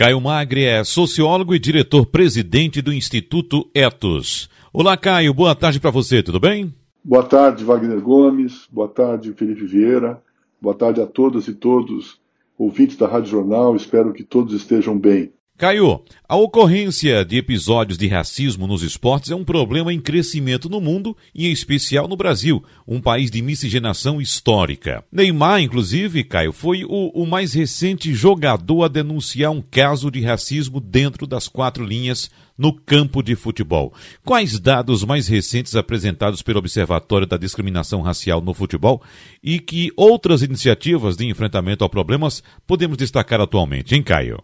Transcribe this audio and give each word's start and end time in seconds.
Caio 0.00 0.18
Magre 0.18 0.64
é 0.64 0.82
sociólogo 0.82 1.54
e 1.54 1.58
diretor-presidente 1.58 2.80
do 2.80 2.90
Instituto 2.90 3.68
Etos. 3.74 4.48
Olá, 4.72 4.96
Caio, 4.96 5.34
boa 5.34 5.54
tarde 5.54 5.78
para 5.78 5.90
você, 5.90 6.22
tudo 6.22 6.40
bem? 6.40 6.74
Boa 7.04 7.22
tarde, 7.22 7.62
Wagner 7.62 8.00
Gomes, 8.00 8.66
boa 8.72 8.88
tarde, 8.88 9.34
Felipe 9.34 9.66
Vieira, 9.66 10.22
boa 10.58 10.74
tarde 10.74 11.02
a 11.02 11.06
todas 11.06 11.48
e 11.48 11.52
todos, 11.52 12.18
ouvintes 12.56 12.96
da 12.96 13.06
Rádio 13.06 13.28
Jornal, 13.30 13.76
espero 13.76 14.14
que 14.14 14.24
todos 14.24 14.54
estejam 14.54 14.98
bem. 14.98 15.34
Caio, 15.60 16.02
a 16.26 16.36
ocorrência 16.36 17.22
de 17.22 17.36
episódios 17.36 17.98
de 17.98 18.08
racismo 18.08 18.66
nos 18.66 18.82
esportes 18.82 19.30
é 19.30 19.34
um 19.34 19.44
problema 19.44 19.92
em 19.92 20.00
crescimento 20.00 20.70
no 20.70 20.80
mundo 20.80 21.14
e 21.34 21.46
em 21.46 21.52
especial 21.52 22.08
no 22.08 22.16
Brasil, 22.16 22.64
um 22.88 22.98
país 22.98 23.30
de 23.30 23.42
miscigenação 23.42 24.22
histórica. 24.22 25.04
Neymar, 25.12 25.60
inclusive, 25.60 26.24
Caio, 26.24 26.50
foi 26.50 26.82
o, 26.86 27.10
o 27.12 27.26
mais 27.26 27.52
recente 27.52 28.14
jogador 28.14 28.84
a 28.84 28.88
denunciar 28.88 29.52
um 29.52 29.60
caso 29.60 30.10
de 30.10 30.22
racismo 30.22 30.80
dentro 30.80 31.26
das 31.26 31.46
quatro 31.46 31.84
linhas 31.84 32.30
no 32.56 32.72
campo 32.72 33.22
de 33.22 33.36
futebol. 33.36 33.92
Quais 34.24 34.58
dados 34.58 35.04
mais 35.04 35.28
recentes 35.28 35.76
apresentados 35.76 36.40
pelo 36.40 36.60
Observatório 36.60 37.26
da 37.26 37.36
Discriminação 37.36 38.00
Racial 38.00 38.40
no 38.40 38.54
Futebol 38.54 39.02
e 39.44 39.60
que 39.60 39.92
outras 39.94 40.40
iniciativas 40.40 41.18
de 41.18 41.26
enfrentamento 41.26 41.84
a 41.84 41.88
problemas 41.90 42.42
podemos 42.66 42.96
destacar 42.96 43.42
atualmente, 43.42 43.94
hein, 43.94 44.02
Caio? 44.02 44.42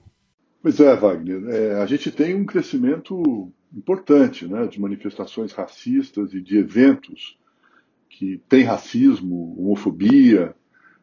Pois 0.63 0.81
é, 0.81 0.97
Wagner. 0.97 1.49
É, 1.49 1.75
a 1.83 1.87
gente 1.87 2.11
tem 2.11 2.35
um 2.35 2.45
crescimento 2.45 3.53
importante 3.75 4.47
né, 4.47 4.67
de 4.67 4.81
manifestações 4.81 5.53
racistas 5.53 6.33
e 6.33 6.41
de 6.41 6.59
eventos 6.59 7.39
que 8.09 8.41
têm 8.49 8.65
racismo, 8.65 9.55
homofobia 9.59 10.55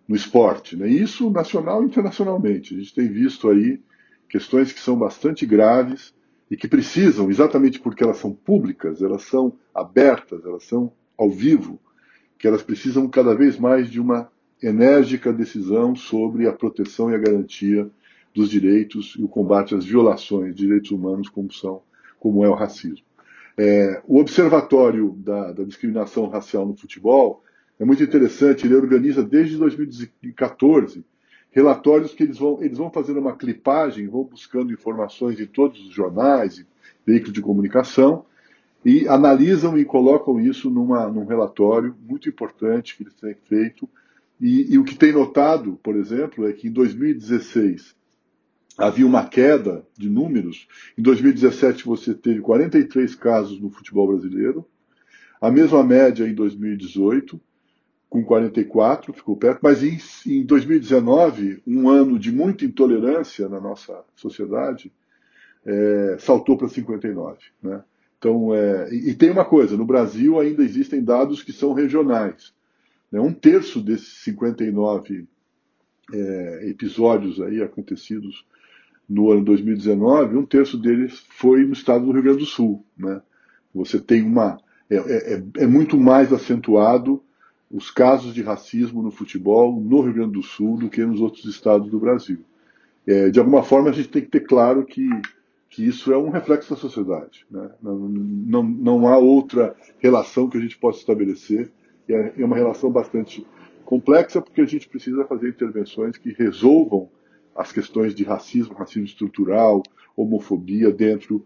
no 0.08 0.16
esporte. 0.16 0.76
Né? 0.76 0.88
Isso 0.88 1.30
nacional 1.30 1.84
e 1.84 1.86
internacionalmente. 1.86 2.74
A 2.74 2.78
gente 2.78 2.94
tem 2.94 3.08
visto 3.08 3.50
aí 3.50 3.80
questões 4.28 4.74
que 4.74 4.80
são 4.80 4.98
bastante 4.98 5.46
graves 5.46 6.14
e 6.50 6.58
que 6.58 6.68
precisam, 6.68 7.30
exatamente 7.30 7.80
porque 7.80 8.04
elas 8.04 8.18
são 8.18 8.34
públicas, 8.34 9.02
elas 9.02 9.24
são 9.24 9.54
abertas, 9.74 10.44
elas 10.46 10.64
são 10.64 10.92
ao 11.18 11.30
vivo, 11.30 11.80
que 12.38 12.48
elas 12.48 12.64
precisam 12.64 13.08
cada 13.08 13.34
vez 13.36 13.58
mais 13.58 13.90
de 13.90 14.00
uma 14.00 14.30
enérgica 14.62 15.32
decisão 15.32 15.96
sobre 15.96 16.48
a 16.48 16.54
proteção 16.54 17.12
e 17.12 17.16
a 17.16 17.18
garantia 17.18 17.90
dos 18.34 18.50
direitos 18.50 19.16
e 19.18 19.24
o 19.24 19.28
combate 19.28 19.76
às 19.76 19.86
violações 19.86 20.56
de 20.56 20.64
direitos 20.64 20.92
humanos, 20.92 21.30
como, 21.30 21.52
são, 21.52 21.82
como 22.20 22.44
é 22.44 22.50
o 22.50 22.56
racismo. 22.56 23.06
É, 23.58 24.02
o 24.08 24.20
Observatório 24.20 25.12
da, 25.18 25.52
da, 25.52 25.64
Discriminação 25.64 26.28
Racial 26.28 26.66
no 26.66 26.76
Futebol 26.76 27.44
é 27.80 27.86
muito 27.86 28.02
interessante, 28.02 28.66
ele 28.66 28.76
organiza 28.76 29.24
desde 29.24 29.58
2014 29.58 31.06
relatórios 31.52 32.16
que 32.16 32.24
eles 32.24 32.40
vão, 32.40 32.64
eles 32.64 32.80
vão 32.80 32.90
fazendo 32.90 33.20
uma 33.20 33.36
clipagem, 33.36 34.08
vão 34.08 34.24
buscando 34.24 34.74
informações 34.74 35.40
em 35.40 35.46
todos 35.46 35.80
os 35.86 35.94
jornais 35.94 36.58
e 36.58 36.66
veículos 37.06 37.34
de 37.34 37.42
comunicação 37.42 38.26
e 38.84 39.08
analisam 39.08 39.78
e 39.78 39.86
colocam 39.86 40.40
isso 40.40 40.70
numa, 40.72 41.08
num 41.08 41.26
relatório 41.26 41.96
muito 42.08 42.28
importante 42.28 42.98
que 42.98 43.04
eles 43.04 43.14
têm 43.14 43.36
feito. 43.48 43.88
E, 44.42 44.74
e 44.74 44.78
o 44.80 44.84
que 44.84 44.96
tem 44.96 45.14
notado, 45.14 45.80
por 45.84 45.96
exemplo, 45.96 46.48
é 46.48 46.54
que 46.54 46.68
em 46.68 46.72
2016 46.72 47.96
havia 48.78 49.06
uma 49.06 49.28
queda 49.28 49.86
de 49.98 50.10
números. 50.10 50.68
Em 50.98 51.02
2017 51.02 51.86
você 51.86 52.14
teve 52.14 52.42
43 52.42 53.16
casos 53.16 53.60
no 53.60 53.70
futebol 53.70 54.08
brasileiro, 54.08 54.66
a 55.40 55.52
mesma 55.52 55.84
média 55.84 56.28
em 56.28 56.34
2018, 56.34 57.40
com 58.10 58.24
44, 58.24 59.12
ficou 59.12 59.36
perto, 59.36 59.60
mas 59.62 59.84
em, 59.84 59.98
em 60.26 60.46
2019, 60.46 61.62
um 61.66 61.90
ano 61.90 62.18
de 62.18 62.32
muita 62.32 62.64
intolerância 62.64 63.50
na 63.50 63.60
nossa 63.60 64.04
sociedade, 64.16 64.92
é, 65.66 66.18
saltou 66.20 66.58
para 66.58 66.70
59. 66.70 67.40
Né? 67.62 67.84
Então, 68.18 68.54
é, 68.54 68.94
e, 68.94 69.10
e, 69.10 69.16
tem 69.16 69.32
uma 69.32 69.44
coisa: 69.44 69.76
no 69.76 69.86
Brasil 69.86 70.40
ainda 70.40 70.64
existem 70.64 71.04
dados 71.04 71.44
que 71.44 71.52
são 71.52 71.74
regionais. 71.74 72.54
Né? 73.12 73.20
Um 73.20 73.34
terço 73.34 73.82
desses 73.82 74.24
59 74.24 75.28
é, 76.14 76.70
episódios 76.70 77.42
aí 77.42 77.62
acontecidos 77.62 78.46
no 79.08 79.32
ano 79.32 79.44
2019, 79.44 80.38
um 80.38 80.46
terço 80.46 80.78
deles 80.78 81.26
foi 81.30 81.66
no 81.66 81.74
estado 81.74 82.06
do 82.06 82.12
Rio 82.12 82.24
Grande 82.24 82.40
do 82.40 82.46
Sul. 82.46 82.86
Né? 82.98 83.22
Você 83.74 84.00
tem 84.00 84.24
uma. 84.24 84.60
É, 84.90 84.96
é, 84.96 85.34
é, 85.36 85.44
é, 85.64 85.68
muito 85.68 85.98
mais 85.98 86.32
acentuado 86.32 87.22
os 87.72 87.90
casos 87.90 88.34
de 88.34 88.42
racismo 88.42 89.02
no 89.02 89.12
futebol 89.12 89.80
no 89.80 90.02
Rio 90.02 90.14
Grande 90.14 90.34
do 90.34 90.44
Sul 90.44 90.78
do 90.78 90.90
que 90.90 91.04
nos 91.04 91.20
outros 91.22 91.46
estados 91.46 91.90
do 91.90 92.00
Brasil. 92.00 92.40
É, 93.06 93.30
de 93.30 93.40
alguma 93.40 93.64
forma, 93.64 93.90
a 93.90 93.94
gente 93.94 94.10
tem 94.10 94.22
que 94.22 94.30
ter 94.30 94.42
claro 94.42 94.86
que, 94.86 95.10
que 95.70 95.86
isso 95.86 96.14
é 96.14 96.18
um 96.18 96.30
reflexo 96.30 96.70
da 96.70 96.80
sociedade. 96.80 97.46
Né? 97.50 97.70
Não, 97.82 97.96
não, 97.98 98.64
não 98.64 99.08
há 99.08 99.18
outra 99.18 99.76
relação 100.00 100.50
que 100.50 100.58
a 100.58 100.62
gente 100.62 100.78
possa 100.78 101.00
estabelecer. 101.00 101.72
É, 102.08 102.34
é 102.38 102.46
uma 102.46 102.56
relação 102.56 102.92
bastante 102.92 103.46
complexa, 103.84 104.42
porque 104.42 104.62
a 104.62 104.66
gente 104.66 104.88
precisa 104.88 105.26
fazer 105.26 105.50
intervenções 105.50 106.18
que 106.18 106.32
resolvam 106.32 107.10
as 107.56 107.72
questões 107.72 108.16
de 108.16 108.24
racismo, 108.24 108.74
racismo 108.76 109.06
estrutural, 109.06 109.84
homofobia 110.16 110.92
dentro 110.92 111.46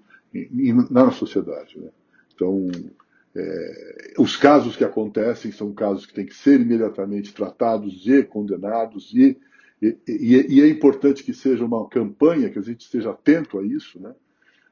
na 0.90 1.12
sociedade. 1.12 1.80
Né? 1.80 1.90
Então, 2.34 2.70
é, 3.36 4.14
os 4.18 4.36
casos 4.36 4.76
que 4.76 4.84
acontecem 4.84 5.52
são 5.52 5.74
casos 5.74 6.06
que 6.06 6.14
têm 6.14 6.26
que 6.26 6.36
ser 6.36 6.60
imediatamente 6.60 7.34
tratados 7.34 8.08
e 8.08 8.24
condenados 8.24 9.14
e, 9.14 9.38
e, 9.82 9.98
e, 10.08 10.62
é 10.62 10.68
importante 10.68 11.24
que 11.24 11.34
seja 11.34 11.64
uma 11.64 11.88
campanha 11.88 12.50
que 12.50 12.58
a 12.58 12.64
gente 12.64 12.82
esteja 12.82 13.12
atento 13.12 13.60
a 13.60 13.64
isso, 13.64 14.00
né? 14.00 14.14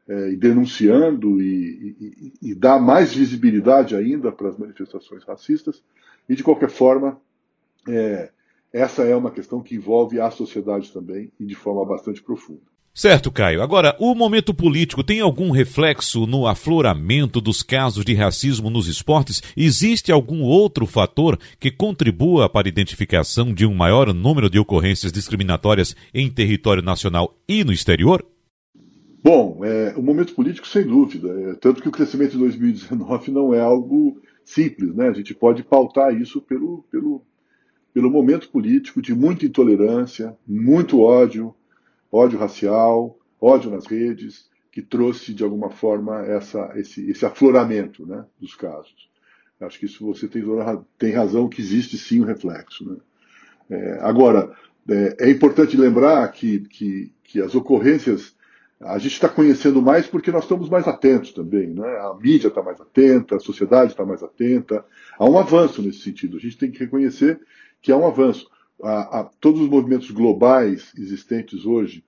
É, 0.08 0.30
e 0.30 0.36
denunciando 0.36 1.42
e, 1.42 2.36
e, 2.40 2.54
dar 2.54 2.80
mais 2.80 3.14
visibilidade 3.16 3.96
ainda 3.96 4.32
para 4.32 4.50
as 4.50 4.58
manifestações 4.58 5.24
racistas 5.24 5.84
e 6.30 6.36
de 6.36 6.44
qualquer 6.44 6.70
forma 6.70 7.20
é, 7.90 8.32
essa 8.76 9.04
é 9.04 9.16
uma 9.16 9.32
questão 9.32 9.62
que 9.62 9.76
envolve 9.76 10.20
a 10.20 10.30
sociedade 10.30 10.92
também 10.92 11.32
e 11.40 11.46
de 11.46 11.56
forma 11.56 11.86
bastante 11.86 12.22
profunda. 12.22 12.60
Certo, 12.94 13.32
Caio. 13.32 13.62
Agora, 13.62 13.96
o 14.00 14.14
momento 14.14 14.54
político 14.54 15.02
tem 15.02 15.22
algum 15.22 15.50
reflexo 15.50 16.28
no 16.28 16.46
afloramento 16.46 17.40
dos 17.40 17.64
casos 17.64 18.04
de 18.04 18.14
racismo 18.14 18.70
nos 18.70 18.88
esportes? 18.88 19.42
Existe 19.56 20.12
algum 20.12 20.42
outro 20.42 20.86
fator 20.86 21.40
que 21.58 21.72
contribua 21.72 22.50
para 22.50 22.68
a 22.68 22.70
identificação 22.70 23.54
de 23.54 23.66
um 23.66 23.74
maior 23.74 24.14
número 24.14 24.50
de 24.50 24.60
ocorrências 24.60 25.12
discriminatórias 25.12 25.96
em 26.14 26.30
território 26.30 26.84
nacional 26.84 27.34
e 27.48 27.64
no 27.64 27.72
exterior? 27.72 28.26
Bom, 29.24 29.62
é, 29.64 29.94
o 29.96 30.02
momento 30.02 30.36
político, 30.36 30.68
sem 30.68 30.84
dúvida. 30.84 31.30
É, 31.30 31.54
tanto 31.56 31.82
que 31.82 31.88
o 31.88 31.92
crescimento 31.94 32.32
de 32.32 32.40
2019 32.40 33.32
não 33.32 33.54
é 33.54 33.62
algo 33.62 34.22
simples, 34.44 34.94
né? 34.94 35.08
A 35.08 35.14
gente 35.14 35.34
pode 35.34 35.64
pautar 35.64 36.14
isso 36.14 36.42
pelo, 36.42 36.86
pelo, 36.92 37.22
pelo 37.96 38.12
momento 38.12 38.50
político 38.50 39.02
de 39.02 39.16
muita 39.16 39.46
intolerância, 39.46 40.36
muito 40.46 41.00
ódio, 41.00 41.56
ódio 42.12 42.38
racial, 42.38 43.18
ódio 43.40 43.72
nas 43.72 43.86
redes, 43.86 44.50
que 44.70 44.82
trouxe 44.82 45.34
de 45.34 45.46
alguma 45.46 45.70
forma 45.70 46.20
essa, 46.26 46.74
esse, 46.76 47.10
esse 47.10 47.26
afloramento 47.26 48.06
né, 48.06 48.26
dos 48.38 48.54
casos. 48.54 49.10
Acho 49.62 49.80
que 49.80 49.86
isso 49.86 50.06
você 50.06 50.28
tem, 50.28 50.44
tem 50.98 51.14
razão 51.14 51.48
que 51.48 51.62
existe 51.62 51.98
sim 51.98 52.20
um 52.20 52.26
reflexo. 52.26 52.84
Né? 52.84 52.98
É, 53.70 54.00
agora, 54.02 54.52
é, 54.90 55.16
é, 55.22 55.30
importante 55.30 55.78
lembrar 55.78 56.28
que, 56.34 56.60
que, 56.68 57.14
que 57.24 57.42
as 57.42 57.56
ocorrências 57.56 58.36
a 58.82 58.98
gente 58.98 59.14
está 59.14 59.30
conhecendo 59.30 59.82
mais 59.82 60.06
porque 60.06 60.34
nós 60.34 60.44
estamos 60.44 60.68
mais 60.68 60.86
atentos 60.86 61.32
também. 61.32 61.68
Né? 61.68 61.88
A 61.88 62.14
mídia 62.22 62.50
está 62.50 62.62
mais 62.62 62.82
atenta, 62.82 63.38
a 63.38 63.40
sociedade 63.40 63.92
está 63.92 64.06
mais 64.06 64.22
atenta. 64.22 64.84
Há 65.18 65.24
um 65.24 65.40
avanço 65.40 65.82
nesse 65.82 66.00
sentido. 66.00 66.36
A 66.36 66.42
gente 66.42 66.58
tem 66.58 66.70
que 66.70 66.80
reconhecer 66.80 67.40
que 67.86 67.92
é 67.92 67.96
um 67.96 68.08
avanço. 68.08 68.50
A, 68.82 69.20
a, 69.20 69.24
todos 69.40 69.62
os 69.62 69.70
movimentos 69.70 70.10
globais 70.10 70.92
existentes 70.98 71.68
hoje 71.68 72.04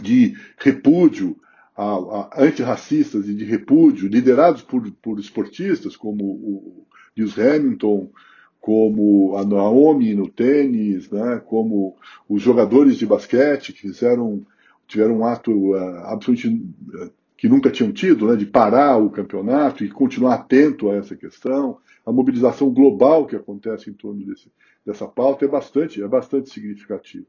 de 0.00 0.36
repúdio 0.58 1.36
a, 1.74 1.82
a, 1.82 2.44
antirracistas 2.44 3.26
e 3.26 3.34
de 3.34 3.44
repúdio, 3.44 4.06
liderados 4.06 4.60
por, 4.60 4.88
por 5.02 5.18
esportistas 5.18 5.96
como 5.96 6.22
o 6.22 6.86
Lewis 7.16 7.38
Hamilton, 7.38 8.10
como 8.60 9.34
a 9.38 9.46
Naomi 9.46 10.14
no 10.14 10.28
tênis, 10.28 11.10
né, 11.10 11.40
como 11.46 11.96
os 12.28 12.42
jogadores 12.42 12.98
de 12.98 13.06
basquete 13.06 13.72
que 13.72 13.80
fizeram, 13.80 14.46
tiveram 14.86 15.20
um 15.20 15.24
ato 15.24 15.72
uh, 15.72 16.04
absolutamente 16.04 16.70
uh, 16.94 17.10
que 17.42 17.48
nunca 17.48 17.72
tinham 17.72 17.90
tido, 17.90 18.28
né, 18.28 18.36
de 18.36 18.46
parar 18.46 18.96
o 18.98 19.10
campeonato 19.10 19.82
e 19.82 19.90
continuar 19.90 20.34
atento 20.34 20.88
a 20.88 20.94
essa 20.94 21.16
questão. 21.16 21.76
A 22.06 22.12
mobilização 22.12 22.70
global 22.70 23.26
que 23.26 23.34
acontece 23.34 23.90
em 23.90 23.92
torno 23.92 24.24
desse, 24.24 24.48
dessa 24.86 25.08
pauta 25.08 25.44
é 25.44 25.48
bastante, 25.48 26.00
é 26.00 26.06
bastante 26.06 26.50
significativa. 26.50 27.26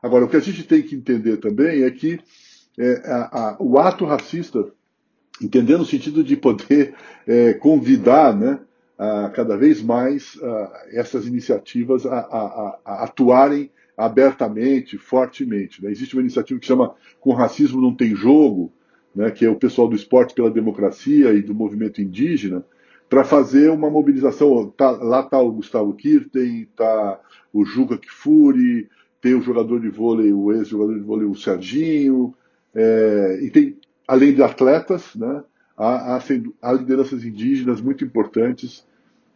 Agora, 0.00 0.24
o 0.24 0.28
que 0.28 0.36
a 0.36 0.40
gente 0.40 0.62
tem 0.62 0.80
que 0.80 0.94
entender 0.94 1.38
também 1.38 1.82
é 1.82 1.90
que 1.90 2.20
é, 2.78 3.02
a, 3.04 3.24
a, 3.32 3.56
o 3.58 3.80
ato 3.80 4.04
racista, 4.04 4.64
entendendo 5.42 5.80
o 5.80 5.86
sentido 5.86 6.22
de 6.22 6.36
poder 6.36 6.94
é, 7.26 7.52
convidar 7.54 8.36
né, 8.36 8.60
a, 8.96 9.28
cada 9.30 9.56
vez 9.56 9.82
mais 9.82 10.38
essas 10.92 11.26
iniciativas 11.26 12.06
a, 12.06 12.78
a 12.84 13.02
atuarem 13.02 13.72
abertamente, 13.96 14.96
fortemente. 14.96 15.82
Né? 15.82 15.90
Existe 15.90 16.14
uma 16.14 16.22
iniciativa 16.22 16.60
que 16.60 16.66
chama 16.66 16.94
Com 17.18 17.32
Racismo 17.32 17.80
Não 17.80 17.92
Tem 17.92 18.14
Jogo, 18.14 18.72
né, 19.18 19.32
que 19.32 19.44
é 19.44 19.50
o 19.50 19.56
pessoal 19.56 19.88
do 19.88 19.96
Esporte 19.96 20.32
pela 20.32 20.48
Democracia 20.48 21.32
e 21.32 21.42
do 21.42 21.52
movimento 21.52 22.00
indígena, 22.00 22.64
para 23.08 23.24
fazer 23.24 23.68
uma 23.68 23.90
mobilização. 23.90 24.72
Tá, 24.76 24.92
lá 24.92 25.22
está 25.22 25.40
o 25.40 25.50
Gustavo 25.50 25.92
Kirten, 25.92 26.62
está 26.62 27.20
o 27.52 27.64
Juca 27.64 27.98
Kifuri, 27.98 28.88
tem 29.20 29.34
o 29.34 29.42
jogador 29.42 29.80
de 29.80 29.88
vôlei, 29.88 30.32
o 30.32 30.52
ex-jogador 30.52 30.94
de 30.94 31.00
vôlei, 31.00 31.26
o 31.26 31.34
Serginho, 31.34 32.32
é, 32.72 33.40
e 33.42 33.50
tem, 33.50 33.76
além 34.06 34.32
de 34.32 34.40
atletas, 34.40 35.16
né, 35.16 35.42
há, 35.76 36.14
há, 36.14 36.20
há 36.62 36.72
lideranças 36.72 37.24
indígenas 37.24 37.80
muito 37.80 38.04
importantes 38.04 38.86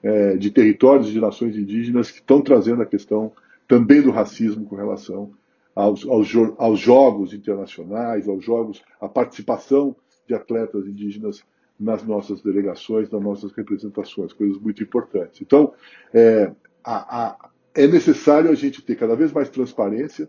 é, 0.01 0.37
de 0.37 0.49
territórios 0.53 1.09
de 1.09 1.21
nações 1.21 1.57
indígenas 1.57 2.09
que 2.09 2.19
estão 2.19 2.41
trazendo 2.41 2.83
a 2.83 2.87
questão 2.87 3.33
também 3.67 4.01
do 4.01 4.13
racismo 4.13 4.65
com 4.65 4.77
relação 4.77 5.33
aos, 5.75 6.07
aos, 6.07 6.29
aos 6.59 6.79
jogos 6.79 7.33
internacionais, 7.33 8.29
aos 8.29 8.45
jogos, 8.45 8.83
a 9.01 9.09
participação 9.09 9.97
de 10.27 10.35
atletas 10.35 10.87
indígenas 10.87 11.43
nas 11.79 12.05
nossas 12.05 12.41
delegações, 12.43 13.11
nas 13.11 13.23
nossas 13.23 13.53
representações, 13.53 14.33
coisas 14.33 14.59
muito 14.59 14.83
importantes. 14.83 15.41
Então, 15.41 15.73
é, 16.13 16.53
a, 16.85 17.23
a, 17.23 17.51
é 17.75 17.87
necessário 17.87 18.51
a 18.51 18.55
gente 18.55 18.83
ter 18.83 18.97
cada 18.97 19.17
vez 19.17 19.33
mais 19.33 19.49
transparência, 19.49 20.29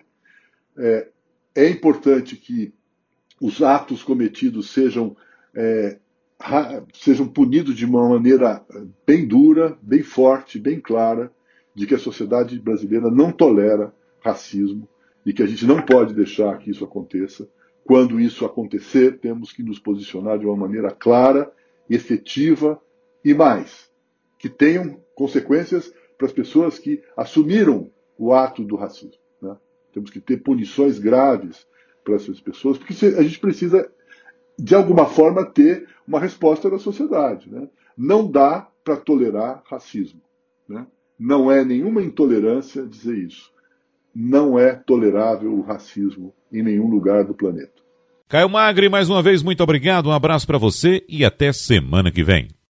é, 0.77 1.09
é 1.55 1.69
importante 1.69 2.35
que 2.35 2.73
os 3.39 3.61
atos 3.61 4.01
cometidos 4.01 4.71
sejam, 4.71 5.15
é, 5.53 5.99
sejam 6.93 7.27
punidos 7.27 7.75
de 7.75 7.85
uma 7.85 8.07
maneira 8.07 8.65
bem 9.05 9.27
dura, 9.27 9.77
bem 9.81 10.01
forte, 10.01 10.57
bem 10.57 10.79
clara, 10.79 11.31
de 11.75 11.85
que 11.85 11.93
a 11.93 11.99
sociedade 11.99 12.59
brasileira 12.59 13.11
não 13.11 13.31
tolera 13.31 13.93
racismo 14.21 14.87
e 15.25 15.33
que 15.33 15.43
a 15.43 15.45
gente 15.45 15.65
não 15.65 15.81
pode 15.81 16.13
deixar 16.13 16.57
que 16.57 16.71
isso 16.71 16.83
aconteça. 16.83 17.47
Quando 17.83 18.19
isso 18.19 18.45
acontecer, 18.45 19.19
temos 19.19 19.51
que 19.51 19.63
nos 19.63 19.79
posicionar 19.79 20.39
de 20.39 20.45
uma 20.45 20.55
maneira 20.55 20.91
clara, 20.91 21.51
efetiva 21.89 22.81
e 23.23 23.33
mais, 23.33 23.91
que 24.37 24.49
tenham 24.49 25.01
consequências 25.15 25.93
para 26.17 26.27
as 26.27 26.33
pessoas 26.33 26.79
que 26.79 27.01
assumiram 27.15 27.91
o 28.17 28.33
ato 28.33 28.63
do 28.63 28.75
racismo. 28.75 29.21
Né? 29.41 29.57
Temos 29.91 30.09
que 30.09 30.19
ter 30.19 30.37
punições 30.37 30.99
graves 30.99 31.67
para 32.03 32.15
essas 32.15 32.39
pessoas, 32.39 32.77
porque 32.77 32.93
a 33.05 33.23
gente 33.23 33.39
precisa, 33.39 33.89
de 34.57 34.75
alguma 34.75 35.05
forma, 35.05 35.45
ter 35.45 35.87
uma 36.07 36.19
resposta 36.19 36.69
da 36.69 36.77
sociedade. 36.77 37.49
Né? 37.49 37.69
Não 37.97 38.29
dá 38.29 38.69
para 38.83 38.97
tolerar 38.97 39.63
racismo. 39.65 40.21
Né? 40.67 40.85
Não 41.17 41.51
é 41.51 41.63
nenhuma 41.63 42.01
intolerância 42.01 42.85
dizer 42.85 43.17
isso. 43.17 43.52
Não 44.15 44.59
é 44.59 44.73
tolerável 44.75 45.53
o 45.53 45.61
racismo 45.61 46.33
em 46.51 46.61
nenhum 46.61 46.87
lugar 46.89 47.23
do 47.23 47.33
planeta. 47.33 47.81
Caio 48.27 48.49
Magri, 48.49 48.89
mais 48.89 49.09
uma 49.09 49.21
vez, 49.21 49.43
muito 49.43 49.61
obrigado, 49.61 50.07
um 50.07 50.11
abraço 50.11 50.47
para 50.47 50.57
você 50.57 51.03
e 51.07 51.23
até 51.23 51.51
semana 51.51 52.11
que 52.11 52.23
vem. 52.23 52.47